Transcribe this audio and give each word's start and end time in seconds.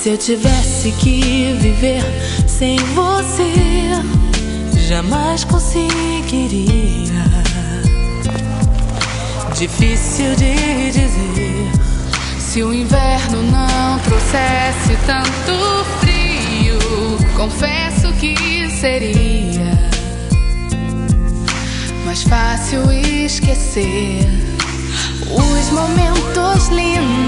Se 0.00 0.08
eu 0.08 0.16
tivesse 0.16 0.92
que 0.92 1.52
viver 1.60 2.02
sem 2.48 2.78
você, 2.94 3.90
jamais 4.88 5.44
conseguiria. 5.44 7.22
Difícil 9.54 10.34
de 10.36 10.90
dizer. 10.90 11.70
Se 12.38 12.62
o 12.62 12.72
inverno 12.72 13.42
não 13.42 13.98
trouxesse 13.98 14.96
tanto 15.04 15.84
frio, 16.00 16.78
confesso 17.36 18.10
que 18.14 18.70
seria 18.70 19.90
mais 22.06 22.22
fácil 22.22 22.90
esquecer 22.90 24.26
os 25.30 25.70
momentos 25.72 26.68
lindos 26.68 27.19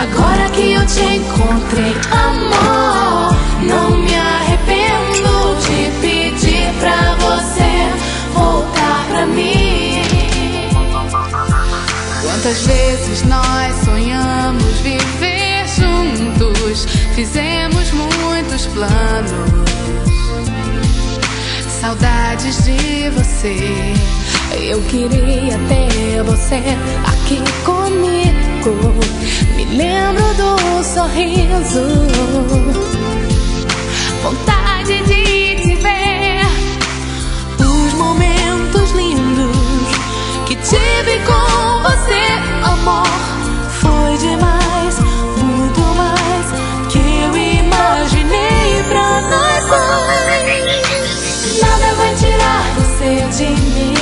Agora 0.00 0.48
que 0.48 0.72
eu 0.72 0.86
te 0.86 1.02
encontrei, 1.02 1.94
amor, 2.10 3.36
não 3.60 3.98
me 3.98 4.14
arrependo 4.14 5.56
de 5.60 5.90
pedir 6.00 6.72
pra 6.80 7.16
você 7.16 8.32
voltar 8.32 9.04
pra 9.10 9.26
mim. 9.26 10.00
Quantas 12.22 12.66
vezes 12.66 13.22
nós 13.24 13.76
sonhamos 13.84 14.80
viver 14.80 15.66
juntos, 15.68 16.86
fizemos 17.14 17.92
muitos 17.92 18.66
planos. 18.68 19.32
Saudades 21.78 22.64
de 22.64 23.10
você. 23.10 23.94
Eu 24.62 24.80
queria 24.82 25.58
ter 25.68 26.22
você 26.24 26.62
aqui 27.04 27.42
comigo. 27.64 28.99
Sorriso. 30.92 31.84
Vontade 34.24 35.02
de 35.04 35.56
te 35.62 35.76
ver. 35.76 36.44
Os 37.60 37.94
momentos 37.94 38.90
lindos 38.90 39.56
que 40.46 40.56
tive 40.56 41.20
com 41.24 41.82
você, 41.82 42.24
amor. 42.64 43.06
Foi 43.80 44.16
demais, 44.18 44.98
muito 45.38 45.80
mais 45.96 46.46
que 46.90 46.98
eu 46.98 47.36
imaginei 47.36 48.82
pra 48.88 49.20
nós 49.30 49.64
dois. 49.68 50.40
Nada 51.62 51.94
vai 51.94 52.14
tirar 52.16 52.64
você 52.74 53.10
de 53.36 53.48
mim. 53.60 53.94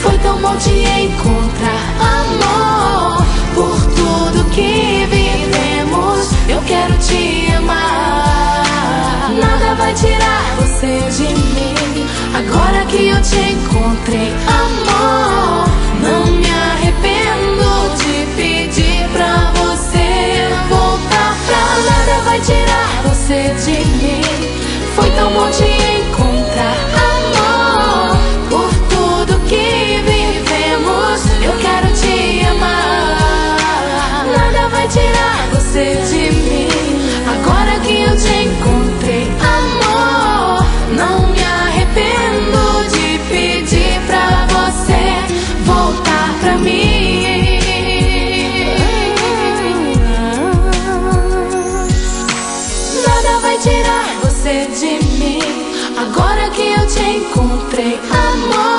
Foi 0.00 0.16
tão 0.18 0.36
bom 0.38 0.56
te 0.56 0.70
encontrar, 0.70 1.33
mim. 10.86 12.06
Agora 12.34 12.84
que 12.86 13.08
eu 13.08 13.22
te 13.22 13.36
encontrei, 13.36 14.32
amor. 14.46 15.68
Não 16.02 16.26
me 16.26 16.50
arrependo 16.50 17.94
de 17.96 18.26
pedir 18.36 19.08
pra 19.12 19.52
você 19.52 20.48
voltar 20.68 21.36
pra 21.46 21.62
nada 21.90 22.22
vai 22.24 22.40
tirar 22.40 23.02
você 23.04 23.54
de 23.64 23.84
mim. 23.96 24.22
Foi 24.94 25.10
tão 25.10 25.32
bom 25.32 25.50
te 25.50 25.73
de 54.62 55.04
mim. 55.18 55.40
Agora 55.98 56.48
que 56.50 56.62
eu 56.62 56.86
te 56.86 57.02
encontrei, 57.02 57.98
amor, 58.10 58.73